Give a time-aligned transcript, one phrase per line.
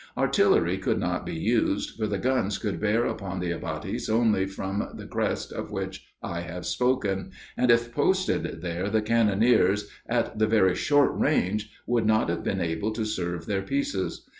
[0.17, 4.89] Artillery could not be used, for the guns could bear upon the abatis only from
[4.95, 10.47] the crest of which I have spoken, and if posted there the cannoneers, at the
[10.47, 14.25] very short range, would not have been able to serve their pieces.